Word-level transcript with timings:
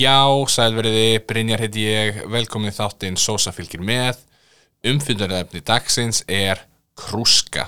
Já, 0.00 0.24
sælveriði, 0.48 1.18
Brynjar 1.28 1.60
heiti 1.60 1.82
ég, 1.84 2.20
velkomin 2.32 2.70
í 2.70 2.72
þáttinn 2.72 3.18
Sosa 3.20 3.50
fylgir 3.52 3.82
með. 3.84 4.22
Umfyndarefni 4.86 5.60
dagsins 5.66 6.22
er 6.24 6.62
krúska. 6.96 7.66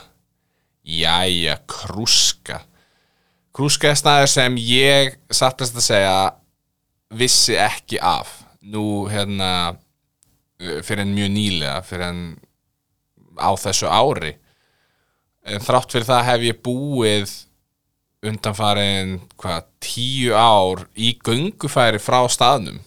Jæja, 0.80 1.58
krúska. 1.68 2.62
Krúska 3.52 3.90
er 3.90 4.00
staður 4.00 4.32
sem 4.32 4.56
ég, 4.64 5.18
satt 5.28 5.60
best 5.60 5.76
að 5.76 5.84
segja, 5.90 6.16
vissi 7.20 7.58
ekki 7.60 8.00
af. 8.00 8.30
Nú, 8.64 9.04
hérna, 9.12 9.74
fyrir 10.56 11.04
en 11.04 11.12
mjög 11.12 11.32
nýlega, 11.36 11.76
fyrir 11.84 12.06
en 12.06 12.22
á 13.36 13.52
þessu 13.60 13.92
ári. 13.92 14.38
En 15.52 15.60
þrátt 15.60 15.98
fyrir 15.98 16.08
það 16.08 16.28
hef 16.30 16.48
ég 16.48 16.64
búið 16.64 17.36
undanfarin 18.22 19.16
hvað, 19.40 19.66
tíu 19.82 20.34
ár 20.36 20.84
í 20.94 21.12
göngufæri 21.26 22.00
frá 22.02 22.20
staðnum. 22.30 22.78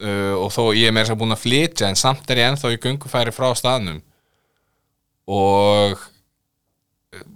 Uh, 0.00 0.32
og 0.40 0.48
þó 0.54 0.70
ég 0.72 0.88
er 0.88 0.94
meira 0.96 1.10
sem 1.10 1.18
búin 1.18 1.34
að 1.34 1.42
flytja 1.42 1.90
en 1.90 1.98
samt 1.98 2.30
er 2.32 2.40
ég 2.40 2.52
ennþá 2.52 2.70
í 2.72 2.80
göngufæri 2.80 3.34
frá 3.36 3.50
staðnum. 3.58 3.98
Og 5.30 5.98
uh, 5.98 7.26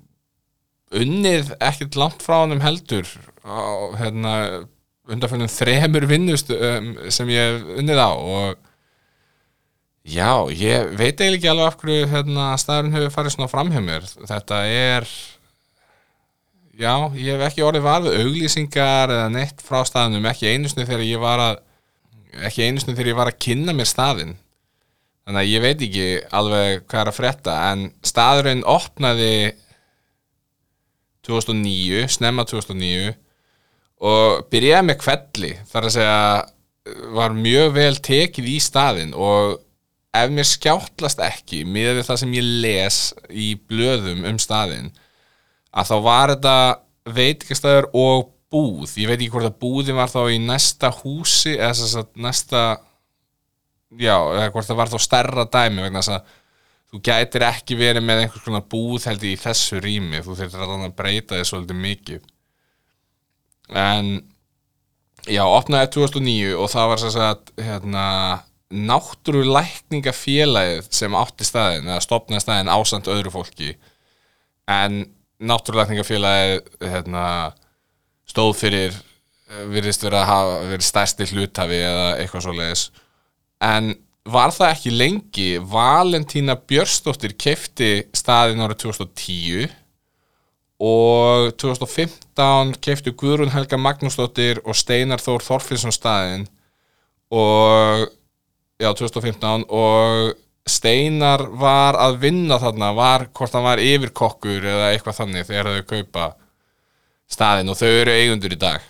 unnið 1.03 1.53
ekkert 1.59 1.99
langt 2.01 2.25
frá 2.25 2.39
hann 2.45 2.63
heldur 2.65 3.11
á 3.45 3.93
hérna, 4.01 4.37
undanfjörnum 5.11 5.51
þremur 5.53 6.09
vinnust 6.09 6.55
um, 6.55 6.95
sem 7.13 7.35
ég 7.35 7.69
unnið 7.75 8.01
á. 8.01 8.11
Og 8.15 8.57
já, 10.09 10.31
ég 10.55 10.95
veit 10.95 11.19
eiginlega 11.19 11.37
ekki 11.37 11.53
alveg 11.53 11.69
af 11.69 11.79
hverju 11.83 12.11
hérna, 12.15 12.51
staðurinn 12.63 12.97
hefur 12.97 13.17
farið 13.19 13.37
svona 13.37 13.53
fram 13.53 13.75
hjá 13.75 13.83
mér. 13.85 14.09
Þetta 14.31 14.63
er 14.71 15.11
já, 16.79 16.95
ég 17.15 17.35
hef 17.35 17.45
ekki 17.49 17.65
orðið 17.67 17.87
varðið 17.87 18.21
auglýsingar 18.23 19.13
eða 19.15 19.29
neitt 19.33 19.63
frá 19.65 19.83
staðnum, 19.87 20.27
ekki 20.31 20.51
einusnu 20.53 20.87
þegar 20.87 21.05
ég 21.07 21.23
var 21.23 21.43
að 21.43 21.61
ekki 22.49 22.67
einusnu 22.67 22.95
þegar 22.95 23.11
ég 23.13 23.19
var 23.19 23.31
að 23.31 23.43
kynna 23.47 23.75
mér 23.77 23.89
staðin 23.89 24.35
þannig 25.25 25.41
að 25.41 25.51
ég 25.51 25.65
veit 25.65 25.85
ekki 25.87 26.07
alveg 26.35 26.87
hvað 26.89 27.03
er 27.03 27.11
að 27.11 27.19
frétta 27.19 27.59
en 27.71 27.85
staðurinn 28.05 28.65
opnaði 28.69 29.35
2009, 31.25 32.09
snemma 32.13 32.45
2009 32.49 33.15
og 34.05 34.43
byrjaði 34.53 34.89
með 34.91 34.99
kvelli 35.01 35.53
þar 35.71 35.89
að 35.89 35.95
segja 35.95 37.05
var 37.17 37.37
mjög 37.37 37.71
vel 37.79 37.95
tekið 38.05 38.51
í 38.51 38.59
staðin 38.61 39.15
og 39.17 39.55
ef 40.15 40.35
mér 40.35 40.49
skjáttlast 40.49 41.23
ekki 41.25 41.63
með 41.65 42.03
það 42.05 42.21
sem 42.21 42.35
ég 42.37 42.51
les 42.67 42.99
í 43.31 43.55
blöðum 43.71 44.27
um 44.29 44.41
staðin 44.43 44.93
að 45.75 45.91
þá 45.91 45.97
var 46.07 46.33
þetta 46.35 46.57
veitikastæður 47.15 47.87
og 47.99 48.31
búð. 48.55 48.95
Ég 49.01 49.09
veit 49.11 49.19
ekki 49.19 49.33
hvort 49.35 49.51
að 49.51 49.61
búðin 49.65 49.99
var 49.99 50.11
þá 50.13 50.23
í 50.31 50.39
næsta 50.43 50.89
húsi 51.03 51.53
eða 51.57 51.75
þess 51.81 51.97
að 52.01 52.09
næsta 52.25 52.61
já, 53.99 54.15
eða 54.15 54.53
hvort 54.55 54.69
það 54.69 54.81
var 54.81 54.91
þá 54.93 54.99
stærra 55.03 55.45
dæmi 55.51 55.85
vegna 55.85 56.03
þess 56.03 56.15
að 56.17 56.23
þú 56.95 56.97
gætir 57.09 57.43
ekki 57.49 57.75
verið 57.79 58.03
með 58.07 58.21
einhvers 58.23 58.45
konar 58.45 58.71
búð 58.71 59.03
held 59.09 59.23
í 59.27 59.41
þessu 59.41 59.77
rými. 59.83 60.19
Þú 60.23 60.33
þurftir 60.39 60.63
að 60.63 60.95
breyta 60.95 61.39
þið 61.39 61.47
svolítið 61.51 61.79
mikið. 61.89 62.23
En 63.75 64.07
já, 65.27 65.43
opnaði 65.43 65.87
2009 65.97 66.55
og 66.61 66.69
það 66.71 66.91
var 66.93 67.01
þess 67.03 67.19
að 67.25 67.39
hérna, 67.65 68.05
náttúrulækningafélagið 68.75 70.85
sem 70.95 71.13
átti 71.19 71.45
staðin 71.47 71.91
eða 71.91 72.03
stopnaði 72.05 72.43
staðin 72.45 72.75
ásand 72.75 73.07
öðru 73.11 73.31
fólki. 73.35 73.71
En 74.71 74.93
náttúrulækningafélagið 75.43 76.89
hérna, 76.93 77.25
stóð 78.29 78.55
fyrir 78.61 78.97
virðist 79.71 80.05
verið 80.05 80.21
að 80.21 80.31
hafa 80.31 80.59
verið 80.71 80.87
stærsti 80.87 81.29
hlutafi 81.31 81.81
eða 81.85 82.07
eitthvað 82.19 82.47
svo 82.47 82.55
leiðis 82.57 82.85
en 83.65 83.95
var 84.25 84.55
það 84.57 84.71
ekki 84.73 84.93
lengi? 84.95 85.49
Valentína 85.61 86.57
Björstóttir 86.57 87.35
kefti 87.37 88.07
staðin 88.17 88.63
árið 88.65 88.87
2010 88.87 89.75
og 90.85 91.51
2015 91.61 92.73
kefti 92.83 93.13
Guðrún 93.15 93.53
Helga 93.53 93.79
Magnúsdóttir 93.79 94.63
og 94.65 94.77
Steinar 94.79 95.23
Þór 95.23 95.45
Þorfinsson 95.45 95.95
staðin 95.95 96.49
og 97.35 98.09
já 98.81 98.91
2015 98.91 99.69
og 99.69 100.35
Steinar 100.65 101.45
var 101.61 101.99
að 102.01 102.23
vinna 102.23 102.57
þarna 102.61 102.93
var 102.97 103.27
hvort 103.37 103.53
hann 103.53 103.67
var 103.67 103.83
yfirkokkur 103.83 104.65
eða 104.65 104.93
eitthvað 104.95 105.19
þannig 105.19 105.47
þegar 105.51 105.71
þau 105.71 105.91
kaupa 105.91 106.29
staðin 107.31 107.73
og 107.73 107.79
þau 107.81 107.91
eru 107.91 108.15
eigundur 108.15 108.55
í 108.57 108.61
dag. 108.61 108.87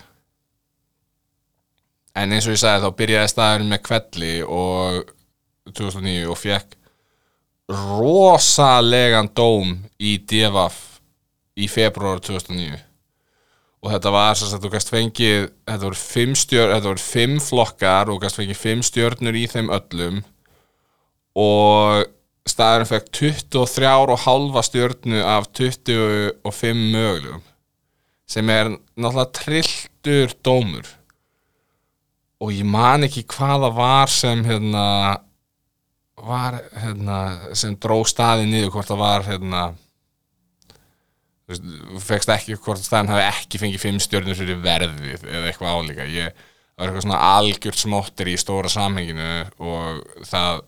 En 2.15 2.31
eins 2.31 2.47
og 2.47 2.55
ég 2.55 2.61
sagði 2.61 2.85
þá 2.85 2.97
byrjaði 3.01 3.31
staðurinn 3.33 3.73
með 3.73 3.83
kvelli 3.89 4.33
og 4.47 5.11
2009 5.75 6.31
og 6.31 6.39
fekk 6.39 6.75
rosalegan 7.65 9.31
dóm 9.35 9.73
í 9.97 10.17
DFF 10.21 10.99
í 11.57 11.67
februar 11.71 12.21
2009 12.21 12.77
og 13.85 13.91
þetta 13.93 14.11
var 14.13 14.37
svo 14.37 14.49
að 14.49 14.65
þú 14.65 14.71
gæst 14.73 14.91
fengið 14.93 15.39
þetta 15.65 15.87
voru 15.87 15.99
fimm, 15.99 16.35
stjör, 16.37 16.71
þetta 16.73 16.89
voru 16.91 17.03
fimm 17.03 17.35
flokkar 17.41 18.11
og 18.13 18.21
gæst 18.23 18.39
fengið 18.39 18.61
fimm 18.61 18.85
stjörnur 18.85 19.37
í 19.37 19.45
þeim 19.49 19.71
öllum 19.73 20.21
og 21.35 22.05
staðurinn 22.47 22.89
fekk 22.89 23.09
23 23.19 23.91
og 24.05 24.21
halva 24.25 24.63
stjörnu 24.65 25.21
af 25.25 25.49
25 25.57 26.85
mögulegum 26.93 27.43
sem 28.25 28.49
er 28.49 28.71
náttúrulega 28.97 29.31
trilltur 29.37 30.31
dómur. 30.45 30.87
Og 32.41 32.51
ég 32.51 32.65
man 32.65 33.05
ekki 33.05 33.23
hvaða 33.29 33.69
var 33.73 34.11
sem 34.11 34.41
hérna 34.45 34.85
var 36.25 36.57
hérna 36.81 37.19
sem 37.57 37.75
dró 37.77 37.99
staði 38.07 38.47
niður 38.49 38.73
hvort 38.73 38.89
það 38.89 39.01
var 39.03 39.27
hérna 39.27 39.63
fegst 42.01 42.31
ekki 42.33 42.57
hvort 42.57 42.81
staðin 42.81 43.11
hafi 43.13 43.25
ekki 43.27 43.61
fengið 43.61 43.83
fimm 43.83 43.99
stjörnur 44.01 44.37
fyrir 44.37 44.61
verðið 44.63 45.27
eða 45.29 45.49
eitthvað 45.51 45.75
álíka. 45.77 46.07
Ég, 46.09 46.31
var 46.75 46.89
eitthvað 46.89 47.05
svona 47.05 47.19
algjört 47.35 47.79
smóttir 47.79 48.31
í 48.31 48.39
stóra 48.39 48.71
samhenginu 48.71 49.45
og 49.61 50.01
það 50.27 50.63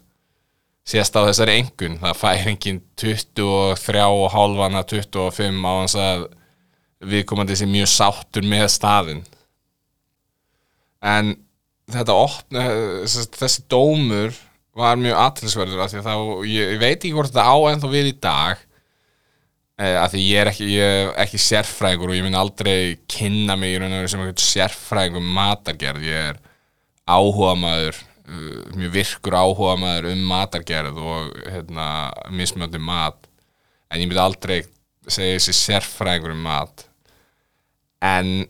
sést 0.88 1.18
á 1.20 1.22
þessari 1.28 1.58
engun 1.62 1.98
það 2.02 2.20
fær 2.22 2.52
engin 2.54 2.82
23 3.00 4.04
og 4.08 4.30
hálfana 4.34 4.86
25 4.88 5.66
á 5.68 5.72
hans 5.74 5.98
að 6.00 6.28
viðkomandi 7.08 7.58
sé 7.60 7.68
mjög 7.70 7.92
sáttur 7.92 8.48
með 8.48 8.70
staðin 8.74 9.26
en 11.04 11.36
þetta 11.92 12.16
opna 12.18 12.64
þessi 13.06 13.66
dómur 13.70 14.36
var 14.78 15.00
mjög 15.02 15.20
aðtilsverður 15.24 15.84
af 15.84 15.92
því 15.92 16.00
að 16.00 16.08
þá, 16.08 16.16
ég, 16.48 16.72
ég 16.76 16.82
veit 16.82 16.98
ekki 16.98 17.14
hvort 17.16 17.34
þetta 17.34 17.46
á 17.50 17.58
ennþá 17.72 17.92
við 17.92 18.10
í 18.12 18.16
dag 18.24 18.64
eh, 19.82 19.96
af 19.98 20.12
því 20.14 20.26
ég 20.26 20.42
er 20.42 20.52
ekki, 20.52 20.68
ég 20.74 20.98
er 20.98 21.14
ekki 21.24 21.42
sérfræðingur 21.42 22.14
og 22.14 22.20
ég 22.20 22.28
mun 22.28 22.38
aldrei 22.38 22.78
kynna 23.10 23.58
mig 23.60 23.76
í 23.76 23.80
raun 23.82 23.92
og 23.92 24.04
veru 24.04 24.12
sem 24.14 24.22
einhvern 24.24 24.44
sérfræðingur 24.46 25.24
um 25.24 25.34
matargerð, 25.38 26.06
ég 26.08 26.30
er 26.34 26.42
áhuga 27.08 27.56
maður 27.58 28.04
mjög 28.28 28.92
virkur 28.94 29.38
áhuga 29.40 29.78
maður 29.80 30.10
um 30.12 30.26
matargerð 30.30 31.00
og 31.00 31.32
hérna, 31.48 31.88
mismjöndi 32.34 32.82
mat. 32.82 33.30
En 33.92 34.02
ég 34.02 34.10
myndi 34.10 34.22
aldrei 34.22 34.60
segja 35.08 35.38
þessi 35.38 35.56
sérfræðingur 35.62 36.36
um 36.36 36.44
mat. 36.48 36.86
En 38.04 38.46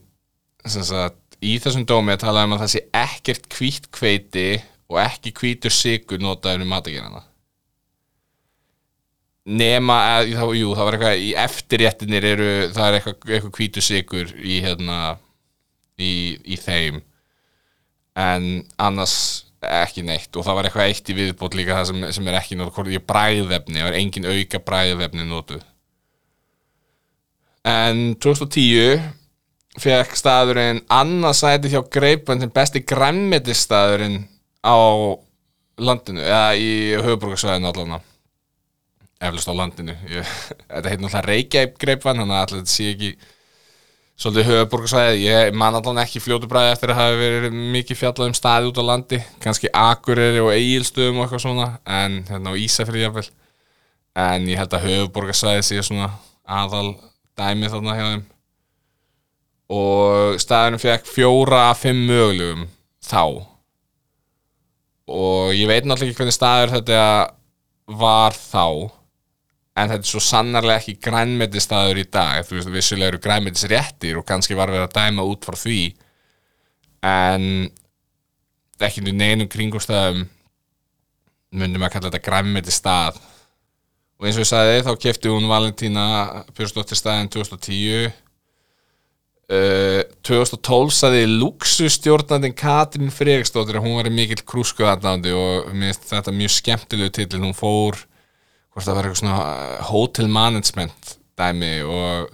sagt, 0.66 1.20
í 1.38 1.56
þessum 1.62 1.86
dómi 1.88 2.16
að 2.16 2.24
tala 2.26 2.44
um 2.46 2.56
að 2.56 2.64
það 2.64 2.74
sé 2.74 2.84
ekkert 3.04 3.48
hvít 3.54 3.90
kveiti 3.94 4.48
og 4.90 5.00
ekki 5.04 5.32
hvítur 5.36 5.74
sigur 5.74 6.20
notaður 6.22 6.66
um 6.66 6.72
matagerðana 6.74 7.28
nema 9.48 9.96
að, 10.18 10.34
jú, 10.58 10.72
það 10.76 10.84
var 10.84 10.96
eitthvað 10.96 11.22
í 11.24 11.28
eftirréttinir 11.40 12.26
eru, 12.34 12.48
það 12.74 12.88
er 12.88 12.96
eitthvað, 12.98 13.18
eitthvað 13.32 13.54
hvítur 13.56 13.84
sigur 13.84 14.32
í 14.36 14.58
hérna 14.64 14.98
í, 15.96 16.10
í 16.44 16.58
þeim. 16.60 17.00
En 18.18 18.48
annars 18.82 19.16
ekki 19.62 20.04
neitt 20.06 20.36
og 20.36 20.46
það 20.46 20.58
var 20.58 20.68
eitthvað 20.68 20.90
eitt 20.92 21.10
í 21.10 21.16
viðbót 21.18 21.56
líka 21.58 21.78
það 21.80 21.88
sem, 21.90 22.04
sem 22.18 22.28
er 22.30 22.38
ekki 22.38 22.58
notu, 22.58 22.84
ég 22.92 23.06
bræðvefni, 23.08 23.80
það 23.80 23.88
var 23.88 23.98
engin 23.98 24.28
auka 24.30 24.62
bræðvefni 24.68 25.26
notu 25.26 25.58
en 27.68 28.14
2010 28.22 29.02
fekk 29.78 30.16
staðurinn 30.18 30.82
annarsæti 30.90 31.70
hjá 31.72 31.80
Greipan 31.92 32.42
sem 32.42 32.52
besti 32.54 32.82
græmmetistæðurinn 32.86 34.22
á 34.66 34.78
landinu 35.78 36.22
eða 36.24 36.54
í 36.58 36.70
höfuborgarsvæðinu 36.98 37.70
allavega. 37.70 38.00
Eflust 39.28 39.50
á 39.50 39.54
landinu. 39.54 39.94
Ég, 40.10 40.32
þetta 40.70 40.92
heit 40.92 41.02
náttúrulega 41.02 41.26
Reykjavík 41.26 41.76
Greipan 41.82 42.22
þannig 42.22 42.38
að 42.38 42.56
þetta 42.56 42.74
sé 42.74 42.88
ekki 42.94 43.12
svolítið 44.18 44.48
höfuborgarsvæði 44.50 45.18
ég 45.22 45.52
man 45.54 45.76
allavega 45.78 46.04
ekki 46.06 46.22
fljótu 46.22 46.48
bræði 46.50 46.72
eftir 46.74 46.92
að 46.92 47.00
hafa 47.00 47.18
verið 47.20 47.58
mikið 47.76 48.00
fjallað 48.00 48.30
um 48.32 48.38
staði 48.38 48.70
út 48.72 48.80
á 48.82 48.84
landi 48.88 49.20
kannski 49.42 49.70
Akureyri 49.70 50.40
og 50.42 50.50
Egilstöðum 50.56 51.20
og 51.20 51.26
eitthvað 51.26 51.44
svona 51.44 51.68
en 51.86 52.24
hérna 52.26 52.54
á 52.54 52.58
Ísafri 52.58 53.04
jáfnvel 53.04 53.28
en 54.18 54.48
ég 54.50 54.58
held 54.58 54.74
að 54.74 54.88
höfuborgarsvæði 54.88 55.68
sé 55.68 55.84
svona 55.86 56.10
aðal 56.48 56.96
dæmi 57.38 57.70
þarna 57.70 57.96
hjá 57.96 58.06
þeim. 58.08 58.26
Og 59.78 60.38
staðurinn 60.40 60.82
fekk 60.82 61.08
fjóra 61.10 61.68
af 61.70 61.82
fimm 61.84 62.06
mögulegum 62.08 62.66
þá. 63.04 63.44
Og 65.08 65.54
ég 65.56 65.68
veit 65.68 65.84
náttúrulega 65.84 66.10
ekki 66.10 66.22
hvernig 66.22 66.36
staður 66.36 66.74
þetta 66.78 67.02
var 68.00 68.36
þá 68.36 68.64
en 69.78 69.92
þetta 69.92 70.04
er 70.04 70.10
svo 70.10 70.22
sannarlega 70.22 70.82
ekki 70.82 70.96
grænmeti 71.08 71.62
staður 71.62 72.02
í 72.02 72.06
dag. 72.10 72.42
Þú 72.46 72.58
veist, 72.58 72.70
vissulega 72.74 73.12
eru 73.12 73.22
grænmetis 73.22 73.66
réttir 73.70 74.18
og 74.18 74.26
kannski 74.28 74.56
var 74.58 74.72
verið 74.72 74.88
að 74.88 74.96
dæma 74.98 75.26
út 75.28 75.46
frá 75.46 75.58
því 75.58 75.82
en 77.06 77.48
ekki 78.82 79.02
í 79.06 79.14
neinum 79.14 79.50
kringumstæðum 79.50 80.24
myndum 81.58 81.84
að 81.86 81.94
kalla 81.94 82.10
þetta 82.10 82.26
grænmeti 82.26 82.74
stað 82.74 83.18
og 84.18 84.26
eins 84.26 84.36
og 84.36 84.44
ég 84.44 84.50
sagði 84.50 84.80
þá 84.86 84.94
kefti 85.02 85.32
hún 85.32 85.48
Valentína 85.50 86.06
Björnsdóttir 86.56 86.98
staðin 86.98 87.30
2010 87.34 88.16
Uh, 89.48 90.02
2012 90.28 90.90
saði 90.92 91.22
luxustjórnandin 91.24 92.52
Katrín 92.52 93.08
Fregstóttir 93.08 93.78
að 93.78 93.86
hún 93.86 93.94
var 93.96 94.10
í 94.10 94.12
mikill 94.12 94.42
krúskuðarnándi 94.44 95.32
og 95.32 95.70
mér 95.72 95.94
finnst 95.94 96.10
þetta 96.10 96.34
mjög 96.36 96.52
skemmtilegu 96.52 97.14
til 97.16 97.40
hún 97.40 97.56
fór 97.56 97.96
hvort 98.78 98.86
það 98.86 98.98
var 98.98 99.08
eitthvað 99.08 99.20
svona 99.22 99.38
uh, 99.42 99.88
hotel 99.90 100.30
management 100.30 101.16
dæmi 101.38 101.72
og, 101.82 102.30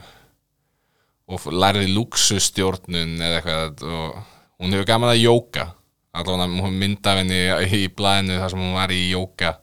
og 1.32 1.48
lærði 1.52 1.88
luxustjórnun 1.94 3.16
eða 3.16 3.40
eitthvað 3.40 3.84
og 3.88 4.18
hún 4.60 4.76
hefur 4.76 4.88
gaman 4.88 5.14
að 5.14 5.22
jóka. 5.24 5.68
Allavega 6.14 6.62
hún 6.62 6.78
mynda 6.78 7.16
henni 7.18 7.38
í 7.74 7.86
blæðinu 7.90 8.38
þar 8.38 8.52
sem 8.52 8.60
hún 8.62 8.76
var 8.76 8.92
í 8.94 9.00
jóka. 9.10 9.56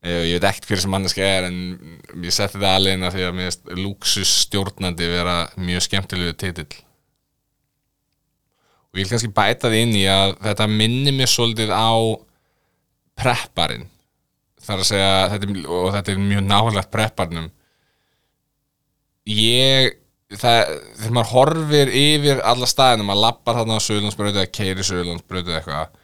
Eh, 0.00 0.30
ég 0.30 0.38
veit 0.38 0.46
ekkert 0.48 0.70
hver 0.70 0.80
sem 0.80 0.94
manneska 0.94 1.26
er 1.26 1.50
en 1.50 1.58
ég 2.24 2.32
setti 2.32 2.56
það 2.56 2.78
alveg 2.78 3.02
því 3.12 3.26
að 3.26 3.34
mér 3.36 3.50
finnst 3.50 3.72
luxusstjórnandi 3.82 5.10
vera 5.12 5.34
mjög 5.60 5.84
skemmtilegu 5.84 6.38
titill. 6.40 6.78
Og 8.90 8.96
ég 8.96 9.04
vil 9.04 9.12
kannski 9.12 9.32
bæta 9.36 9.68
því 9.68 9.84
inn 9.84 9.96
í 9.98 10.06
að 10.08 10.38
þetta 10.46 10.70
minnir 10.72 11.18
mér 11.18 11.30
svolítið 11.30 11.74
á 11.76 11.92
prepparinn 13.20 13.90
þar 14.70 14.84
að 14.84 14.90
segja 14.90 15.14
þetta 15.34 15.48
er, 15.50 15.62
og 15.78 15.88
þetta 15.96 16.12
er 16.12 16.22
mjög 16.24 16.44
náhaldagt 16.46 16.92
prepparnum. 16.94 17.48
Ég 19.30 19.96
það, 20.38 20.74
þegar 21.00 21.16
maður 21.16 21.32
horfir 21.34 21.94
yfir 22.00 22.44
alla 22.46 22.68
staðinum 22.70 23.12
að 23.14 23.24
lappa 23.24 23.56
þarna 23.58 23.78
á 23.78 23.86
Söðlandsbröðu 23.86 24.40
eða 24.40 24.52
keiri 24.54 24.86
Söðlandsbröðu 24.86 25.56
eitthvað 25.58 25.98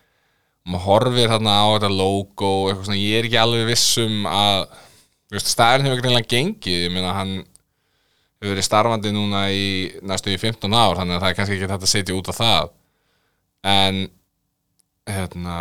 maður 0.66 0.86
horfir 0.86 1.30
þarna 1.30 1.54
á 1.62 1.66
þetta 1.76 1.90
logo 1.94 2.52
eitthvað 2.66 2.88
svona, 2.88 2.98
ég 2.98 3.20
er 3.20 3.28
ekki 3.28 3.38
alveg 3.38 3.68
vissum 3.70 4.26
að 4.30 4.64
veist, 5.32 5.50
staðurinn 5.52 5.90
hefur 5.90 6.02
greinlega 6.02 6.30
gengið. 6.32 6.80
Ég 6.86 6.94
meina 6.94 7.14
hann 7.14 7.36
hefur 8.40 8.52
verið 8.52 8.66
starfandi 8.66 9.12
núna 9.14 9.46
í 9.54 9.68
næstu 10.06 10.34
í 10.34 10.40
15 10.42 10.74
ár 10.74 10.98
þannig 10.98 11.16
að 11.16 11.22
það 11.22 11.30
er 11.30 11.38
kannski 11.38 11.56
ekki 11.56 11.70
þetta 11.70 11.88
að 11.88 11.92
setja 11.94 12.18
út 12.18 12.30
á 12.30 12.34
það. 12.40 12.74
En 13.76 14.02
hérna 15.06 15.56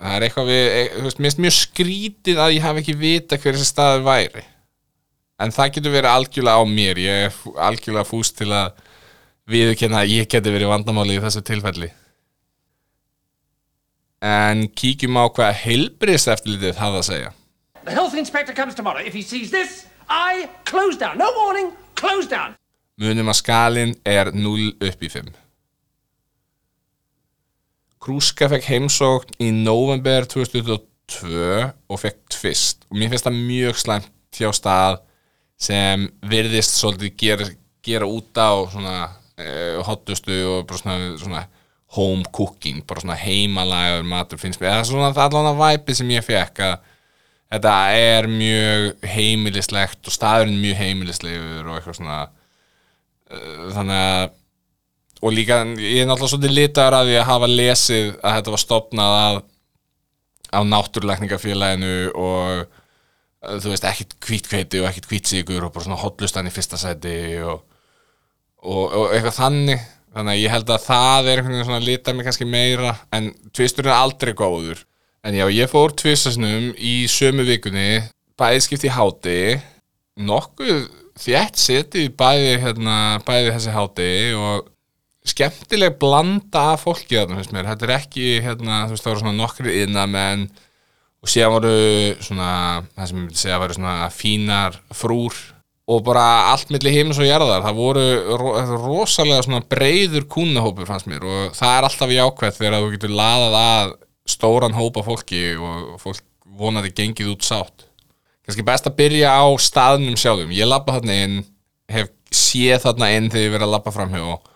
það 0.00 0.16
er 0.16 0.26
eitthvað 0.26 0.50
við, 0.50 0.66
e, 0.66 0.82
þú 0.96 1.04
veist, 1.06 1.20
mér 1.20 1.30
finnst 1.30 1.42
mjög 1.44 1.56
skrítið 1.60 2.42
að 2.42 2.56
ég 2.56 2.66
hafi 2.66 2.82
ekki 2.82 2.96
vita 3.00 3.38
hver 3.40 3.56
þessi 3.56 3.70
staður 3.70 4.04
væri 4.06 4.44
en 5.42 5.52
það 5.52 5.72
getur 5.76 5.94
verið 5.94 6.10
algjörlega 6.12 6.60
á 6.60 6.64
mér, 6.68 7.00
ég 7.00 7.24
er 7.28 7.62
algjörlega 7.68 8.08
fúst 8.08 8.36
til 8.40 8.50
að 8.56 8.82
viðkynna 9.52 10.02
að 10.02 10.12
ég 10.16 10.28
geti 10.32 10.52
verið 10.52 10.72
vandamáli 10.72 11.16
í 11.16 11.22
þessu 11.24 11.44
tilfelli 11.46 11.90
en 14.26 14.66
kíkjum 14.72 15.18
á 15.20 15.24
hvað 15.28 15.58
heilbriðs 15.64 16.28
eftirlitið 16.32 16.80
hafa 16.80 17.02
að 17.02 17.10
segja 17.10 17.34
The 17.86 17.94
health 17.94 18.14
inspector 18.18 18.52
comes 18.52 18.74
tomorrow. 18.74 18.98
If 18.98 19.14
he 19.14 19.22
sees 19.22 19.52
this, 19.52 19.86
I 20.08 20.48
close 20.64 20.96
down. 20.98 21.18
No 21.18 21.30
warning, 21.36 21.70
close 21.94 22.26
down. 22.26 22.56
munum 22.96 23.28
að 23.28 23.40
skalinn 23.42 23.94
er 24.08 24.30
0 24.32 24.70
upp 24.88 25.02
í 25.04 25.10
5 25.12 25.34
Krúska 28.06 28.46
fekk 28.46 28.68
heimsókn 28.70 29.32
í 29.42 29.48
november 29.50 30.28
2022 30.30 31.64
og 31.90 31.98
fekk 31.98 32.20
tvist. 32.30 32.84
Og 32.86 33.00
mér 33.00 33.10
finnst 33.10 33.26
það 33.26 33.38
mjög 33.48 33.80
slæmt 33.82 34.38
hjá 34.38 34.52
stað 34.54 35.00
sem 35.58 36.04
virðist 36.30 36.76
svolítið 36.78 37.16
gera, 37.18 37.48
gera 37.82 38.06
út 38.06 38.38
á 38.38 38.54
svona 38.70 38.94
uh, 39.08 39.82
hottustu 39.88 40.36
og 40.52 40.68
bara 40.68 40.78
svona, 40.78 41.10
svona 41.18 41.42
home 41.96 42.30
cooking, 42.30 42.84
bara 42.86 43.02
svona 43.02 43.18
heimalagur 43.18 44.06
matur 44.06 44.38
finnst 44.38 44.62
mér, 44.62 44.76
eða 44.76 44.86
svona 44.86 45.10
allan 45.26 45.50
að 45.50 45.60
væpi 45.64 45.98
sem 45.98 46.14
ég 46.14 46.26
fekk 46.28 46.62
að 46.62 46.78
þetta 47.56 47.76
er 48.06 48.30
mjög 48.30 49.06
heimilislegt 49.16 50.06
og 50.06 50.14
staðurinn 50.14 50.62
mjög 50.62 50.78
heimilislegur 50.84 51.66
og 51.66 51.80
eitthvað 51.80 51.98
svona 52.04 52.22
uh, 52.30 53.70
þannig 53.74 53.98
að 53.98 54.26
og 55.22 55.32
líka, 55.32 55.62
ég 55.80 56.02
er 56.02 56.08
náttúrulega 56.08 56.32
svolítið 56.34 56.56
litaður 56.56 56.98
að 56.98 57.12
að 57.16 57.28
hafa 57.30 57.50
lesið 57.50 58.08
að 58.20 58.34
þetta 58.38 58.54
var 58.54 58.62
stopnað 58.62 59.18
að 59.20 59.38
á 60.52 60.60
náttúruleikningafélaginu 60.62 61.94
og 62.14 62.66
uh, 62.66 63.56
þú 63.60 63.72
veist, 63.72 63.86
ekkit 63.88 64.16
kvítkveiti 64.22 64.82
og 64.82 64.90
ekkit 64.90 65.08
kvítsigur 65.10 65.66
og 65.66 65.72
bara 65.74 65.86
svona 65.86 66.00
hotlustan 66.00 66.48
í 66.48 66.54
fyrsta 66.54 66.78
seti 66.80 67.16
og, 67.42 67.62
og, 68.62 68.84
og 68.84 69.14
eitthvað 69.14 69.38
þannig. 69.40 69.86
Þannig 70.16 70.32
að 70.32 70.40
ég 70.40 70.52
held 70.54 70.70
að 70.72 70.84
það 70.86 71.26
er 71.28 71.40
einhvern 71.40 71.56
veginn 71.56 71.66
svona 71.68 71.80
að 71.82 71.88
lita 71.90 72.12
mig 72.16 72.24
kannski 72.24 72.46
meira 72.48 72.92
en 73.12 73.32
tvisturinn 73.52 73.92
er 73.92 73.98
aldrei 73.98 74.32
góður. 74.36 74.84
En 75.26 75.34
já, 75.36 75.44
ég 75.52 75.68
fór 75.68 75.92
tvistasnum 75.98 76.70
í 76.78 76.94
sömu 77.10 77.44
vikunni 77.44 78.04
bæði 78.38 78.62
skipt 78.64 78.86
í 78.86 78.92
háti 78.94 79.40
nokkuð 80.16 80.86
þétt 81.20 81.60
setið 81.60 82.10
bæði, 82.16 82.56
hérna, 82.62 82.96
bæði 83.26 83.52
þessi 83.56 83.74
háti 83.74 84.08
og 84.38 84.70
skemmtileg 85.26 85.98
blanda 86.00 86.62
af 86.74 86.86
fólki 86.86 87.18
þarna 87.18 87.40
finnst 87.40 87.54
mér, 87.54 87.68
þetta 87.72 87.88
er 87.88 87.96
ekki 87.96 88.28
hérna, 88.44 88.84
þú 88.86 88.94
veist 88.94 89.06
það 89.06 89.12
voru 89.12 89.24
svona 89.24 89.36
nokkri 89.40 89.76
innamenn 89.82 90.46
og 91.22 91.32
síðan 91.32 91.54
voru 91.56 91.74
svona 92.22 92.50
það 92.94 93.10
sem 93.10 93.16
ég 93.16 93.22
myndi 93.24 93.40
segja 93.40 93.56
að 93.58 93.62
voru 93.64 93.78
svona 93.78 93.96
fínar 94.14 94.80
frúr 94.94 95.38
og 95.86 96.02
bara 96.06 96.26
allt 96.50 96.70
milli 96.74 96.92
heimis 96.94 97.18
og 97.22 97.28
jarðar, 97.28 97.62
það 97.62 97.78
voru 97.78 98.06
ro 98.40 98.54
rosalega 98.82 99.44
svona 99.46 99.62
breyður 99.70 100.26
kúnahópur 100.30 100.88
fannst 100.88 101.06
mér 101.10 101.26
og 101.26 101.52
það 101.54 101.76
er 101.76 101.88
alltaf 101.88 102.14
jákvæð 102.14 102.56
þegar 102.58 102.78
þú 102.80 102.94
getur 102.96 103.14
laðað 103.14 103.58
að 103.60 103.92
stóran 104.26 104.74
hópa 104.74 105.04
fólki 105.06 105.42
og 105.54 106.00
fólk 106.02 106.24
vonandi 106.56 106.90
gengið 106.96 107.34
út 107.34 107.46
sátt. 107.46 107.86
Kannski 108.46 108.64
best 108.66 108.88
að 108.88 108.96
byrja 108.98 109.30
á 109.30 109.46
staðnum 109.62 110.18
sjálfum, 110.18 110.54
ég 110.54 110.66
lappa 110.66 110.96
þarna 110.96 111.18
inn 111.22 111.38
hef 111.90 112.10
séð 112.34 112.82
þarna 112.86 113.10
inn 113.14 113.30
þegar 113.30 113.44
ég 113.44 113.54
verið 113.54 113.66
að 113.68 113.74
lappa 113.76 113.94
framhjá 113.94 114.22
og 114.34 114.50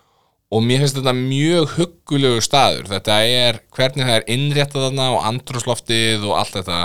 mér 0.59 0.81
finnst 0.83 0.97
þetta 0.97 1.13
mjög 1.15 1.75
huggulegu 1.77 2.41
staður. 2.43 2.89
Þetta 2.91 3.19
er 3.23 3.61
hvernig 3.71 4.07
það 4.07 4.17
er 4.17 4.27
innréttað 4.35 4.85
þarna 4.87 5.07
og 5.15 5.25
andrúsloftið 5.29 6.27
og 6.27 6.35
allt 6.39 6.57
þetta 6.59 6.81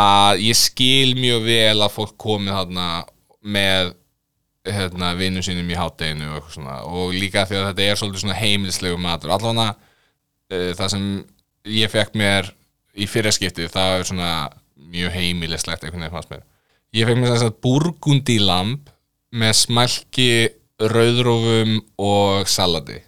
að 0.00 0.42
ég 0.46 0.58
skil 0.58 1.14
mjög 1.18 1.46
vel 1.46 1.78
að 1.78 1.94
fólk 1.94 2.14
komið 2.20 2.56
þarna 2.58 2.88
með 3.40 3.92
hérna, 4.70 5.14
vinnum 5.18 5.44
sínum 5.44 5.70
í 5.72 5.78
hátteginu 5.78 6.34
og, 6.36 6.50
og 6.84 7.14
líka 7.16 7.46
því 7.48 7.58
að 7.60 7.68
þetta 7.70 7.86
er 7.86 8.00
svolítið 8.00 8.24
svona 8.24 8.38
heimilislegu 8.38 8.98
matur. 9.00 9.34
Allavega 9.34 9.70
uh, 9.74 10.70
það 10.78 10.92
sem 10.94 11.06
ég 11.70 11.92
fekk 11.92 12.18
mér 12.18 12.50
í 12.98 13.06
fyrirskipti 13.06 13.68
það 13.70 13.96
er 13.96 14.08
svona 14.10 14.32
mjög 14.90 15.14
heimilislegt 15.14 15.84
ég 15.86 17.06
fekk 17.06 17.20
mér 17.20 17.36
að 17.36 17.58
burgundi 17.62 18.40
lamp 18.42 18.90
með 19.30 19.52
smælki 19.60 20.30
rauðrófum 20.80 21.78
og 22.00 22.48
salati. 22.48 23.00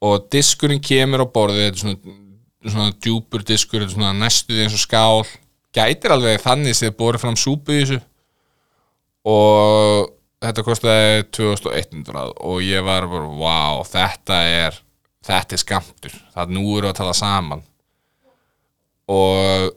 Og 0.00 0.28
diskurinn 0.32 0.80
kemur 0.80 1.24
á 1.24 1.26
borðið 1.28 1.66
þetta 1.66 1.76
er 1.76 1.82
svona, 1.82 2.14
svona 2.64 2.94
djúpur 2.96 3.44
diskur 3.44 3.82
þetta 3.82 3.90
er 3.90 3.96
svona 3.98 4.14
næstuði 4.16 4.64
eins 4.64 4.76
og 4.76 4.84
skál. 4.84 5.26
Gætir 5.76 6.14
alveg 6.14 6.40
þannig 6.42 6.76
sem 6.76 6.88
þið 6.88 6.96
borðið 6.98 7.24
fram 7.26 7.36
súpu 7.38 7.76
í 7.76 7.82
þessu. 7.82 8.00
Og 9.30 10.08
þetta 10.40 10.64
kostiði 10.64 11.26
2100 11.36 12.30
og 12.48 12.62
ég 12.64 12.84
var 12.86 13.08
bara, 13.10 13.28
wow, 13.28 13.84
þetta 13.84 14.40
er 14.48 14.80
þetta 15.26 15.56
er 15.56 15.60
skamtur, 15.60 16.16
það 16.32 16.56
nú 16.56 16.64
eru 16.78 16.88
að 16.90 16.98
tala 17.02 17.14
saman. 17.16 17.62
Og 19.10 19.70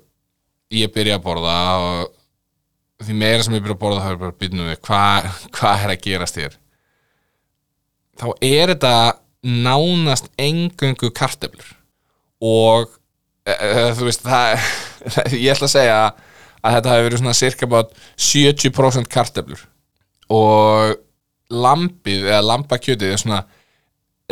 ég 0.74 0.91
byrja 0.93 1.19
að 1.19 1.25
borða 1.25 1.57
og 1.83 3.03
því 3.03 3.15
meira 3.19 3.43
sem 3.45 3.55
ég 3.57 3.63
byrja 3.63 3.75
að 3.75 3.83
borða 3.83 4.03
þá 4.03 4.12
er 4.12 4.19
bara 4.22 4.33
að 4.33 4.41
byrja 4.43 4.67
við 4.69 4.83
hvað 4.88 5.31
hva 5.57 5.74
er 5.81 5.93
að 5.93 6.03
gerast 6.07 6.39
hér 6.39 6.60
þá 8.20 8.27
er 8.41 8.74
þetta 8.74 8.96
nánast 9.43 10.29
engöngu 10.39 11.10
karteflur 11.15 11.74
og 12.43 12.93
e, 13.48 13.55
þú 13.98 14.08
veist 14.08 14.24
það, 14.25 14.70
ég 15.43 15.51
ætla 15.53 15.70
að 15.70 15.75
segja 15.75 15.98
að 16.63 16.77
þetta 16.77 16.93
hefur 16.93 17.08
verið 17.10 17.24
svona 17.24 17.39
cirka 17.39 17.70
bát 17.72 17.98
70% 18.29 19.12
karteflur 19.12 19.65
og 20.34 20.96
lampið 21.53 22.29
eða 22.29 22.46
lampakjötið 22.53 23.13
er 23.13 23.22
svona 23.22 23.43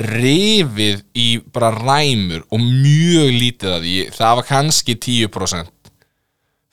rifið 0.01 1.01
í 1.19 1.27
bara 1.51 1.73
ræmur 1.75 2.45
og 2.47 2.61
mjög 2.63 3.27
lítið 3.35 3.73
af 3.75 3.81
því. 3.83 3.95
Það 4.15 4.37
var 4.39 4.47
kannski 4.47 4.95
10% 4.95 5.71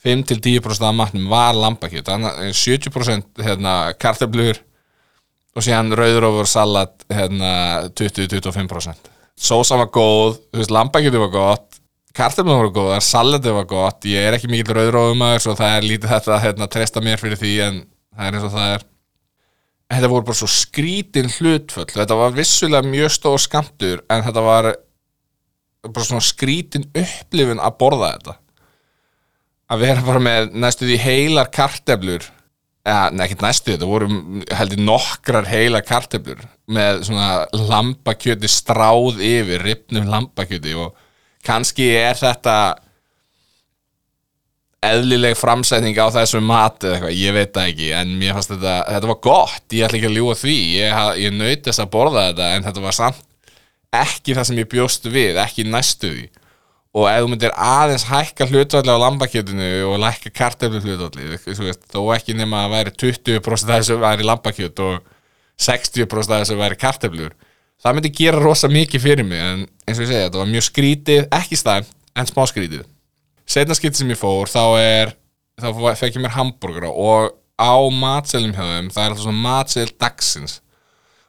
5-10% 0.05 0.87
af 0.87 0.95
matnum 0.95 1.27
var 1.31 1.57
lampakjöt 1.59 2.07
70% 2.07 3.43
hérna, 3.43 3.93
karteflur 3.99 4.61
og 5.57 5.65
síðan 5.65 5.95
rauðrófur 5.97 6.49
salat 6.51 7.07
hérna, 7.13 7.53
20-25% 7.99 9.15
sósa 9.39 9.79
var 9.79 9.93
góð, 9.95 10.41
þú 10.51 10.61
veist, 10.61 10.75
lambakjötu 10.75 11.23
var 11.23 11.35
gott 11.35 11.69
kartöflum 12.19 12.63
var 12.65 12.73
góðar, 12.75 13.05
salati 13.05 13.53
var 13.55 13.67
gott. 13.69 14.07
Ég 14.09 14.27
er 14.27 14.37
ekki 14.37 14.51
mikill 14.51 14.77
rauðróðumæður 14.77 15.45
svo 15.45 15.55
það 15.59 15.75
er 15.77 15.87
lítið 15.87 16.13
þetta 16.15 16.35
að 16.35 16.45
hérna, 16.47 16.71
treysta 16.73 17.03
mér 17.05 17.21
fyrir 17.21 17.41
því 17.41 17.53
en 17.67 17.81
það 17.85 18.27
er 18.27 18.39
eins 18.39 18.49
og 18.49 18.55
það 18.57 18.75
er. 18.75 18.87
Þetta 19.89 20.11
voru 20.13 20.29
bara 20.29 20.39
svo 20.41 20.49
skrítin 20.53 21.31
hlutföll. 21.33 21.89
Þetta 21.95 22.19
var 22.19 22.35
vissulega 22.37 22.93
mjög 22.93 23.15
stór 23.15 23.41
skamtur 23.41 24.03
en 24.13 24.25
þetta 24.27 24.45
var 24.45 24.71
bara 25.89 26.09
svona 26.09 26.27
skrítin 26.27 26.89
upplifun 26.91 27.63
að 27.63 27.79
borða 27.81 28.11
þetta. 28.17 28.37
Að 29.69 29.85
vera 29.85 30.05
bara 30.05 30.25
með 30.25 30.53
næstu 30.59 30.89
því 30.89 30.99
heilar 31.05 31.53
karteflur 31.55 32.27
eða, 32.89 33.05
neða 33.13 33.27
ekki 33.29 33.39
næstu. 33.45 33.75
Þetta 33.75 33.89
voru 33.89 34.09
heldur 34.59 34.83
nokkrar 34.87 35.49
heilar 35.49 35.85
karteflur 35.87 36.43
með 36.73 37.05
svona 37.09 37.31
lambakjöti 37.69 38.51
stráð 38.53 39.23
yfir, 39.25 39.65
ripnum 39.65 40.11
lambakjöti 40.11 40.75
og 40.79 40.97
kannski 41.47 41.91
er 41.97 42.19
þetta 42.19 42.57
eðlileg 44.89 45.35
framsetning 45.35 45.97
á 45.99 46.07
þessu 46.15 46.41
mat 46.45 46.85
eða 46.87 46.99
eitthvað, 46.99 47.17
ég 47.19 47.35
veit 47.35 47.55
það 47.55 47.71
ekki 47.73 47.89
en 47.99 48.13
mér 48.21 48.37
fannst 48.37 48.53
þetta, 48.53 48.75
þetta 48.93 49.11
var 49.11 49.21
gott, 49.27 49.65
ég 49.75 49.87
ætla 49.87 49.99
ekki 49.99 50.11
að 50.11 50.19
ljúa 50.21 50.37
því. 50.39 50.59
Ég, 50.79 51.01
ég 51.25 51.35
naut 51.35 51.65
þess 51.67 51.83
að 51.83 51.95
borða 51.97 52.29
þetta 52.29 52.51
en 52.55 52.69
þetta 52.69 52.85
var 52.85 52.99
samt 52.99 53.25
ekki 53.99 54.37
það 54.37 54.51
sem 54.51 54.61
ég 54.61 54.69
bjóst 54.71 55.09
við, 55.09 55.41
ekki 55.41 55.65
næstu 55.67 56.13
því 56.13 56.27
og 56.99 57.07
ef 57.11 57.21
þú 57.23 57.31
myndir 57.33 57.55
aðeins 57.55 58.07
hækka 58.09 58.49
hlutvalli 58.51 58.95
á 58.95 58.99
lambakjötinu 59.05 59.69
og 59.87 60.01
lækka 60.03 60.33
karteflu 60.35 60.81
hlutvalli, 60.83 61.39
þó 61.93 62.01
ekki 62.17 62.35
nema 62.39 62.65
að 62.67 62.75
væri 62.75 62.95
20% 63.05 63.71
af 63.71 63.83
þessu 63.83 63.99
væri 64.03 64.27
lambakjöt 64.27 64.83
og 64.83 65.13
60% 65.63 66.35
af 66.35 66.43
þessu 66.43 66.59
væri 66.59 66.79
karteflur, 66.81 67.35
það 67.83 67.99
myndi 67.99 68.15
gera 68.19 68.43
rosa 68.43 68.71
mikið 68.73 69.05
fyrir 69.05 69.27
mig, 69.27 69.43
en 69.43 69.67
eins 69.87 69.99
og 69.99 70.05
ég 70.07 70.11
segja 70.11 70.27
þetta 70.27 70.43
var 70.43 70.51
mjög 70.51 70.67
skrítið, 70.69 71.27
ekki 71.39 71.59
stæmt 71.61 71.95
en 72.19 72.29
smá 72.29 72.45
skrítið. 72.51 72.87
Setna 73.49 73.77
skipti 73.77 74.03
sem 74.03 74.11
ég 74.13 74.19
fór 74.21 74.51
þá 74.51 74.63
er, 74.83 75.13
þá 75.61 75.69
fekk 75.97 76.19
ég 76.19 76.25
mér 76.25 76.35
hambúrgara 76.35 76.91
og 76.91 77.31
á 77.59 77.75
matselum 77.91 78.55
hjá 78.55 78.65
þeim 78.65 78.91
það 78.93 79.05
er 79.05 79.13
alltaf 79.13 79.25
svona 79.25 79.45
matsel 79.45 79.93
dagsins. 79.99 80.59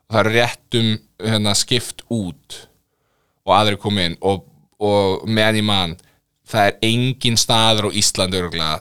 Og 0.10 0.16
það 0.16 0.22
eru 0.24 0.34
réttum 0.36 0.90
hérna, 1.22 1.54
skipt 1.58 2.04
út 2.10 2.64
og 3.46 3.56
aðrir 3.56 3.80
kom 3.82 3.98
inn 4.02 4.18
og, 4.26 4.44
og 4.80 5.26
meðan 5.28 5.60
ég 5.60 5.68
man 5.68 5.98
það 6.50 6.70
er 6.70 6.78
engin 6.90 7.38
staður 7.38 7.90
á 7.90 7.98
örgulega 8.40 8.78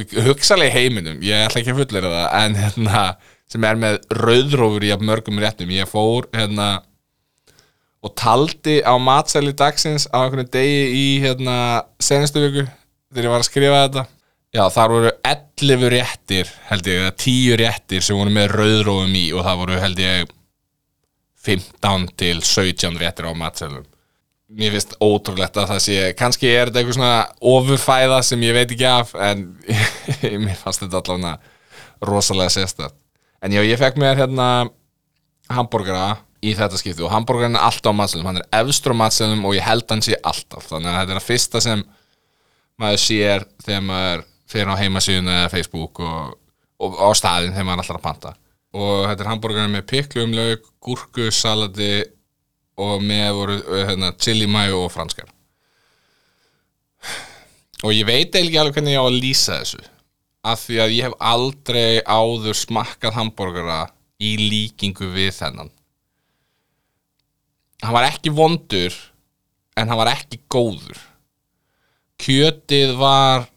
hugsalega 0.00 0.72
heiminum, 0.72 1.20
ég 1.24 1.46
ætla 1.46 1.60
ekki 1.60 1.74
að 1.74 1.82
fullera 1.82 2.12
það 2.12 2.38
en 2.38 2.56
hérna, 2.56 3.02
sem 3.52 3.66
er 3.68 3.80
með 3.80 3.98
rauðrófur 4.16 4.86
í 4.86 4.94
mörgum 5.04 5.40
réttum. 5.42 5.72
Ég 5.74 5.90
fór 5.90 6.28
hérna 6.32 6.70
og 8.02 8.14
taldi 8.18 8.80
á 8.82 8.94
matsæli 8.98 9.52
dagsins 9.54 10.08
á 10.10 10.24
einhvern 10.24 10.48
degi 10.50 10.88
í 10.96 11.06
hérna 11.22 11.84
senastu 12.02 12.42
viku 12.42 12.64
þegar 13.12 13.28
ég 13.28 13.34
var 13.34 13.44
að 13.44 13.50
skrifa 13.50 13.84
þetta. 13.84 14.06
Já 14.52 14.64
þar 14.72 14.92
voru 14.92 15.12
11 15.28 15.88
réttir 15.92 16.50
held 16.68 16.88
ég, 16.88 16.98
eða 17.00 17.12
10 17.24 17.60
réttir 17.60 18.04
sem 18.04 18.18
voru 18.18 18.32
með 18.32 18.50
rauðrófum 18.56 19.14
í 19.16 19.26
og 19.32 19.46
það 19.46 19.62
voru 19.62 19.80
held 19.80 20.02
ég 20.02 20.34
15 21.42 22.10
til 22.20 22.36
17 22.40 23.00
réttir 23.00 23.28
á 23.28 23.32
matsælum 23.36 23.86
mér 24.58 24.74
finnst 24.76 24.96
ótrúlegt 25.00 25.56
að 25.56 25.70
það 25.72 25.80
sé 25.86 25.98
kannski 26.18 26.50
er 26.50 26.68
þetta 26.68 26.82
eitthvað 26.82 26.98
svona 26.98 27.14
ofurfæða 27.52 28.18
sem 28.26 28.42
ég 28.44 28.56
veit 28.56 28.74
ekki 28.74 28.88
af 28.88 29.14
en 29.30 29.46
mér 30.44 30.58
fannst 30.60 30.84
þetta 30.84 31.00
allavega 31.00 31.38
rosalega 32.02 32.52
sérstætt 32.52 32.96
en 33.42 33.54
já, 33.54 33.62
ég 33.64 33.80
fekk 33.80 33.98
mér 34.00 34.20
hérna 34.20 34.48
hambúrgara 35.52 36.20
í 36.42 36.52
þetta 36.58 36.78
skipti 36.80 37.04
og 37.06 37.12
hambúrgarinn 37.12 37.56
er 37.58 37.64
alltaf 37.68 37.94
á 37.94 38.00
matselum 38.00 38.28
hann 38.28 38.40
er 38.40 38.60
efstur 38.62 38.94
á 38.94 39.02
matselum 39.04 39.44
og 39.46 39.56
ég 39.56 39.66
held 39.66 39.86
hann 39.90 40.02
sé 40.04 40.18
alltaf. 40.18 40.66
Þannig 40.70 40.90
að 40.90 40.98
þetta 40.98 41.14
er 41.14 41.20
að 41.20 41.28
fyrsta 41.28 41.62
sem 41.62 41.84
maður 42.82 43.02
sér 43.04 43.46
þegar 43.62 43.84
maður 43.88 44.24
fyrir 44.52 44.72
á 44.74 44.80
heimasíðun 44.80 45.34
eða 45.36 45.52
Facebook 45.52 46.02
og, 46.02 46.32
og 46.82 46.98
á 46.98 47.08
staðin 47.18 47.54
þegar 47.54 47.68
maður 47.68 47.78
er 47.78 47.84
alltaf 47.84 48.00
að 48.00 48.06
panta. 48.08 48.34
Og 48.72 49.06
þetta 49.06 49.24
er 49.24 49.30
hambúrgarinn 49.30 49.76
með 49.76 49.86
piklu 49.92 50.26
umlaug, 50.26 50.66
gúrku, 50.82 51.28
salati 51.34 51.92
og 52.80 53.02
með 53.04 53.30
voru 53.36 53.58
hérna, 53.86 54.12
chili 54.16 54.48
mayo 54.48 54.84
og 54.86 54.92
franskar 54.94 55.28
og 57.82 57.92
ég 57.92 58.06
veit 58.06 58.34
ekki 58.38 58.58
alveg 58.60 58.78
hvernig 58.78 58.94
ég 58.94 59.02
á 59.02 59.06
að 59.06 59.18
lýsa 59.18 59.58
þessu 59.60 59.82
af 60.42 60.64
því 60.66 60.78
að 60.82 60.94
ég 60.96 61.06
hef 61.06 61.16
aldrei 61.22 62.02
áður 62.02 62.58
smakkað 62.58 63.16
hambúrgara 63.18 63.80
í 64.22 64.34
líkingu 64.38 65.08
við 65.14 65.30
þennan. 65.36 65.70
Hann 67.82 67.94
var 67.94 68.08
ekki 68.08 68.32
vondur 68.34 68.94
en 69.78 69.88
hann 69.90 69.98
var 69.98 70.12
ekki 70.12 70.40
góður. 70.50 70.98
Kjötið 72.22 72.94
var 72.98 73.48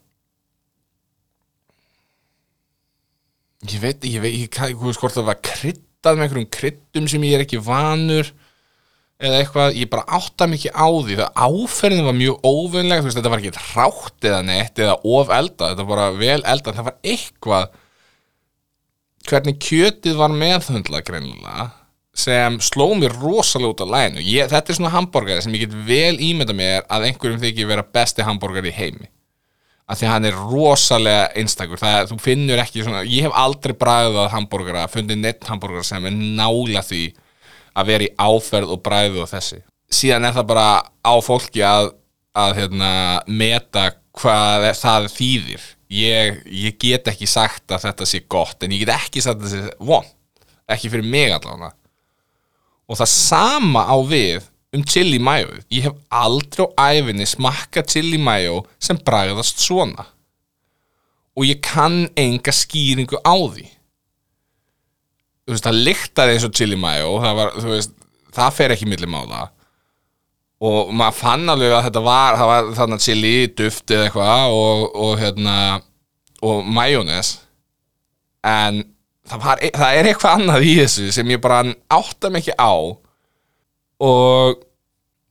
ég 3.65 3.81
veit, 3.81 4.05
ekki 4.05 4.73
hvort 4.77 5.13
það 5.13 5.29
var 5.29 5.41
kryddað 5.41 6.17
með 6.17 6.27
einhverjum 6.27 6.51
kryddum 6.53 7.07
sem 7.09 7.25
ég 7.25 7.37
er 7.37 7.45
ekki 7.45 7.61
vanur 7.65 8.29
eða 9.15 9.39
eitthvað, 9.39 9.77
ég 9.79 9.89
bara 9.93 10.17
átta 10.17 10.47
mikið 10.51 10.75
á 10.75 10.87
því 10.91 11.15
það 11.21 11.39
áferðin 11.45 12.09
var 12.09 12.17
mjög 12.17 12.49
óvinnlega 12.49 13.01
þú 13.01 13.07
veist, 13.07 13.19
þetta 13.19 13.31
var 13.31 13.43
ekki 13.43 13.63
rátt 13.77 14.27
eða 14.27 14.41
neitt 14.49 14.83
eða 14.83 14.97
of 15.07 15.31
eldað, 15.31 15.71
þetta 15.71 15.85
var 15.85 15.91
bara 15.93 16.11
vel 16.19 16.41
eldað 16.43 16.79
það 16.79 16.89
var 16.89 16.97
eitthvað 17.13 17.81
hvernig 19.25 19.59
kjötið 19.63 20.19
var 20.19 20.35
meðhundla 20.35 21.01
greinilega 21.07 21.69
sem 22.15 22.59
sló 22.63 22.93
mér 22.95 23.15
rosalega 23.19 23.73
út 23.73 23.83
á 23.83 23.87
læginu 23.91 24.23
ég, 24.23 24.47
þetta 24.51 24.71
er 24.71 24.77
svona 24.77 24.93
hambúrgari 24.93 25.43
sem 25.43 25.55
ég 25.55 25.65
get 25.65 25.75
vel 25.87 26.15
ímynda 26.23 26.55
mér 26.55 26.85
að 26.87 27.09
einhverjum 27.09 27.41
þykir 27.41 27.69
vera 27.69 27.83
besti 27.83 28.23
hambúrgari 28.23 28.71
í 28.71 28.75
heimi. 28.75 29.09
Af 29.85 29.99
því 29.99 30.07
að 30.07 30.13
hann 30.13 30.27
er 30.29 30.37
rosalega 30.49 31.25
einstakur. 31.37 31.77
Það 31.77 31.97
er, 31.97 32.07
þú 32.09 32.15
finnur 32.23 32.61
ekki 32.63 32.85
svona, 32.85 33.03
ég 33.05 33.27
hef 33.27 33.35
aldrei 33.37 33.75
bræðið 33.77 34.31
hambúrgara, 34.33 34.87
fundið 34.89 35.19
neitt 35.21 35.45
hambúrgara 35.45 35.85
sem 35.85 36.07
er 36.07 36.15
nála 36.15 36.81
því 36.87 37.03
að 37.75 37.91
vera 37.91 38.07
í 38.07 38.13
áferð 38.17 38.73
og 38.75 38.81
bræðu 38.85 39.23
og 39.25 39.31
þessi. 39.31 39.61
Síðan 39.91 40.27
er 40.27 40.35
það 40.35 40.49
bara 40.49 40.67
á 41.05 41.13
fólki 41.23 41.63
að, 41.65 41.91
að 42.35 42.57
hérna, 42.59 42.91
meta 43.27 43.89
hvað 44.15 44.69
það 44.79 45.09
þýðir. 45.13 45.71
Ég, 45.95 46.41
ég 46.49 46.77
get 46.81 47.11
ekki 47.11 47.27
sagt 47.29 47.71
að 47.71 47.85
þetta 47.89 48.07
sé 48.09 48.23
gott 48.31 48.63
en 48.65 48.73
ég 48.73 48.81
get 48.83 48.95
ekki 48.95 49.21
sagt 49.21 49.43
að 49.43 49.51
þetta 49.51 49.69
sé 49.69 49.87
von 49.91 50.07
ekki 50.71 50.89
fyrir 50.89 51.05
mig 51.05 51.29
allavega. 51.35 51.75
Og 52.89 52.97
það 52.97 53.11
sama 53.11 53.85
á 53.85 53.97
við 54.05 54.47
um 54.75 54.83
chili 54.85 55.19
mayo. 55.21 55.53
Ég 55.71 55.87
hef 55.87 55.95
aldrei 56.09 56.65
á 56.73 56.97
æfinni 56.97 57.27
smakka 57.29 57.85
chili 57.85 58.17
mayo 58.21 58.63
sem 58.81 58.97
bragðast 58.97 59.61
svona. 59.61 60.07
Og 61.35 61.47
ég 61.49 61.61
kann 61.63 62.05
enga 62.17 62.53
skýringu 62.55 63.19
á 63.21 63.35
því 63.35 63.67
þú 65.45 65.53
veist, 65.53 65.67
það 65.67 65.83
lyktaði 65.89 66.35
eins 66.35 66.47
og 66.47 66.55
chili 66.57 66.79
mayo 66.79 67.13
það, 67.23 67.37
var, 67.39 67.53
þú 67.61 67.71
veist, 67.73 67.95
það 68.35 68.57
fer 68.57 68.75
ekki 68.75 68.89
millum 68.89 69.17
á 69.17 69.21
það 69.23 69.53
og 70.65 70.91
maður 70.95 71.17
fann 71.19 71.51
alveg 71.51 71.73
að 71.75 71.87
þetta 71.89 72.03
var, 72.05 72.37
það 72.39 72.51
var 72.51 72.69
þarna 72.79 72.99
chili, 73.03 73.35
duft 73.59 73.91
eða 73.91 74.07
eitthvað 74.07 74.55
og, 74.55 74.85
og 75.05 75.17
hérna 75.19 75.55
og 76.45 76.69
majónes 76.75 77.35
en 78.45 78.83
það, 79.25 79.41
var, 79.41 79.61
e, 79.61 79.71
það 79.73 79.97
er 79.97 80.09
eitthvað 80.09 80.37
annað 80.39 80.67
í 80.67 80.75
þessu 80.81 81.09
sem 81.15 81.33
ég 81.33 81.41
bara 81.43 81.61
átta 81.93 82.31
ekki 82.39 82.55
á. 82.57 82.73
Og 84.05 84.61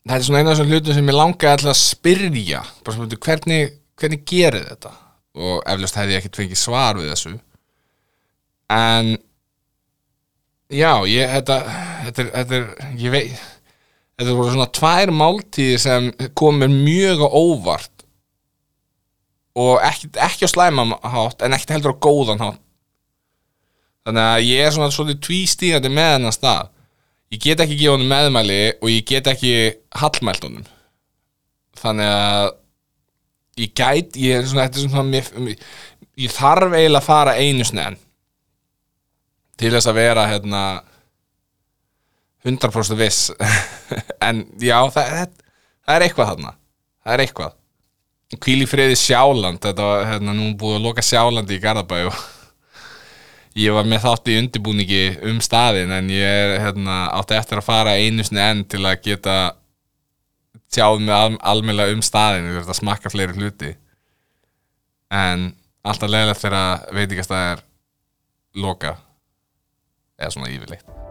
þetta 0.05 0.19
er 0.19 0.27
svona 0.27 0.43
eina 0.43 0.53
af 0.53 0.59
þessum 0.59 0.73
hlutum 0.73 0.99
sem 0.99 1.11
ég 1.11 1.19
langaði 1.19 1.53
alltaf 1.53 1.73
að 1.75 1.81
spyrja. 1.83 2.63
Bara 2.85 2.97
svona, 2.97 3.21
hvernig, 3.27 3.77
hvernig 4.01 4.25
gerir 4.29 4.67
þetta? 4.73 4.95
Og 5.35 5.61
eflaust 5.75 5.99
hefði 5.99 6.17
ég 6.17 6.23
ekkert 6.23 6.41
fengið 6.43 6.61
svar 6.61 7.01
við 7.01 7.13
þessu. 7.13 7.35
En 8.75 9.15
já, 10.73 10.93
ég 11.09 11.35
þetta, 11.35 11.59
þetta, 12.07 12.31
þetta 12.35 12.89
ég 13.01 13.13
veit 13.15 13.35
þetta 14.19 14.37
voru 14.37 14.53
svona 14.53 14.71
tvær 14.75 15.13
máltíðir 15.15 15.81
sem 15.83 16.11
komur 16.39 16.71
mjög 16.71 17.25
á 17.27 17.29
óvart. 17.31 17.91
Og 19.59 19.79
ekki, 19.87 20.11
ekki 20.19 20.47
á 20.47 20.51
slæma 20.51 20.99
hátt 21.03 21.43
en 21.47 21.55
ekki 21.55 21.75
heldur 21.75 21.95
á 21.95 22.03
góðan 22.03 22.43
hátt. 22.43 22.61
Þannig 24.05 24.29
að 24.29 24.47
ég 24.51 24.67
er 24.67 24.75
svona 24.75 24.93
svolítið 24.93 25.23
tvístígandi 25.25 25.91
með 25.93 26.11
hennar 26.19 26.35
stað. 26.37 26.71
Ég 27.33 27.41
get 27.43 27.63
ekki 27.65 27.79
gefa 27.79 27.95
honum 27.95 28.11
meðmæli 28.11 28.61
og 28.77 28.91
ég 28.93 29.07
get 29.09 29.31
ekki 29.31 29.55
hallmælt 29.99 30.45
honum. 30.45 30.67
Þannig 31.81 32.11
að 32.11 32.51
ég 33.63 33.73
gæt, 33.79 34.19
ég 34.21 34.39
er 34.39 34.49
svona, 34.51 34.67
þetta 34.67 34.83
er 34.83 34.91
svona 34.91 35.07
mér, 35.09 35.57
ég 36.21 36.35
þarf 36.35 36.75
eiginlega 36.75 37.01
að 37.01 37.09
fara 37.09 37.39
einu 37.39 37.67
snenn 37.67 37.99
til 39.61 39.71
þess 39.75 39.91
að 39.91 39.99
vera 40.01 40.27
hérna 40.31 40.65
100% 42.45 42.99
viss. 43.01 43.31
En 44.25 44.45
já, 44.61 44.79
það, 44.89 45.11
það, 45.11 45.33
það 45.85 45.97
er 45.97 46.05
eitthvað 46.07 46.31
þarna. 46.31 46.53
Það 47.05 47.15
er 47.15 47.23
eitthvað. 47.25 47.57
Hvíl 48.45 48.63
í 48.65 48.69
friði 48.69 48.95
Sjáland. 48.99 49.61
Þetta 49.63 49.89
var 49.91 50.07
hérna 50.09 50.35
nú 50.37 50.47
búið 50.59 50.79
að 50.79 50.87
loka 50.87 51.05
Sjálandi 51.05 51.59
í 51.59 51.63
Garðabæ 51.63 51.99
og 52.09 52.23
ég 53.65 53.77
var 53.77 53.89
með 53.89 54.07
þátt 54.07 54.33
í 54.33 54.39
undirbúningi 54.41 55.03
um 55.31 55.43
staðin 55.45 55.93
en 55.95 56.09
ég 56.13 56.25
er, 56.25 56.57
hérna, 56.65 57.05
átti 57.21 57.37
eftir 57.37 57.61
að 57.61 57.69
fara 57.69 57.99
einu 58.01 58.25
sinni 58.25 58.43
enn 58.45 58.65
til 58.65 58.83
að 58.83 59.03
geta 59.05 59.37
tjáð 60.75 61.05
með 61.05 61.15
al 61.19 61.39
almennlega 61.53 61.95
um 61.95 62.03
staðin 62.03 62.49
ég 62.49 62.57
þurfti 62.59 62.75
að 62.75 62.81
smakka 62.81 63.13
fleiri 63.13 63.37
hluti. 63.39 63.75
En 65.15 65.51
alltaf 65.85 66.11
leiðilegt 66.11 66.43
þegar 66.43 66.89
veitingastæðir 66.97 67.67
loka 68.65 68.97
eða 70.25 70.37
svona 70.39 70.53
yfirleitt 70.53 71.04